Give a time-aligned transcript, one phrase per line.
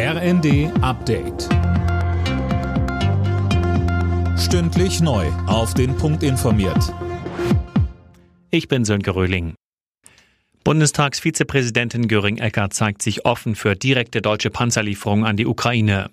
[0.00, 1.48] RND Update.
[4.38, 5.26] Stündlich neu.
[5.48, 6.94] Auf den Punkt informiert.
[8.52, 9.54] Ich bin Sönke Röhling.
[10.62, 16.10] Bundestagsvizepräsidentin Göring-Eckert zeigt sich offen für direkte deutsche Panzerlieferungen an die Ukraine.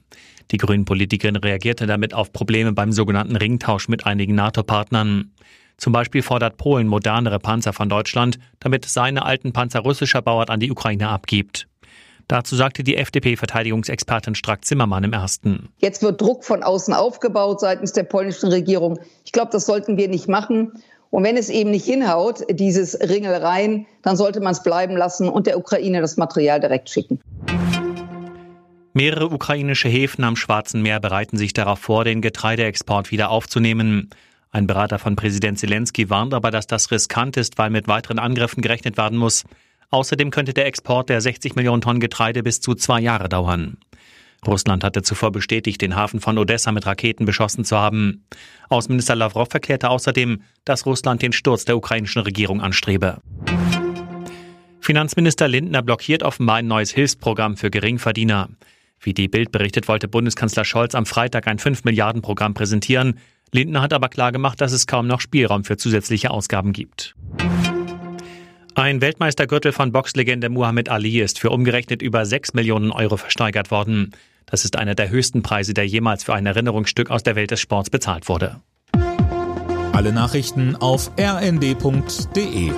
[0.49, 5.31] Die Grünen-Politikerin reagierte damit auf Probleme beim sogenannten Ringtausch mit einigen NATO-Partnern.
[5.77, 10.59] Zum Beispiel fordert Polen modernere Panzer von Deutschland, damit seine alten Panzer russischer Bauart an
[10.59, 11.67] die Ukraine abgibt.
[12.27, 15.69] Dazu sagte die FDP-Verteidigungsexpertin Strack-Zimmermann im ersten.
[15.77, 18.99] Jetzt wird Druck von außen aufgebaut seitens der polnischen Regierung.
[19.25, 20.71] Ich glaube, das sollten wir nicht machen.
[21.11, 25.45] Und wenn es eben nicht hinhaut, dieses Ringelreien, dann sollte man es bleiben lassen und
[25.45, 27.19] der Ukraine das Material direkt schicken.
[28.93, 34.09] Mehrere ukrainische Häfen am Schwarzen Meer bereiten sich darauf vor, den Getreideexport wieder aufzunehmen.
[34.51, 38.61] Ein Berater von Präsident Zelensky warnt aber, dass das riskant ist, weil mit weiteren Angriffen
[38.61, 39.43] gerechnet werden muss.
[39.89, 43.77] Außerdem könnte der Export der 60 Millionen Tonnen Getreide bis zu zwei Jahre dauern.
[44.45, 48.25] Russland hatte zuvor bestätigt, den Hafen von Odessa mit Raketen beschossen zu haben.
[48.69, 53.21] Außenminister Lavrov erklärte außerdem, dass Russland den Sturz der ukrainischen Regierung anstrebe.
[54.79, 58.49] Finanzminister Lindner blockiert offenbar ein neues Hilfsprogramm für Geringverdiener.
[58.99, 63.19] Wie die Bild berichtet, wollte Bundeskanzler Scholz am Freitag ein 5 Milliarden Programm präsentieren.
[63.51, 67.15] Lindner hat aber klargemacht, dass es kaum noch Spielraum für zusätzliche Ausgaben gibt.
[68.77, 74.11] Ein Weltmeistergürtel von Boxlegende Muhammad Ali ist für umgerechnet über 6 Millionen Euro versteigert worden.
[74.45, 77.61] Das ist einer der höchsten Preise, der jemals für ein Erinnerungsstück aus der Welt des
[77.61, 78.59] Sports bezahlt wurde.
[79.93, 82.71] Alle Nachrichten auf rnd.de